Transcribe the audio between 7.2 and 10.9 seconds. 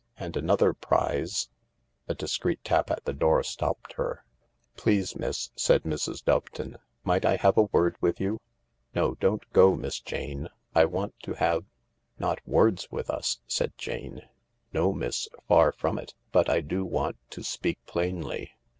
I have a word with you?... No, don't go, Miss Jane. I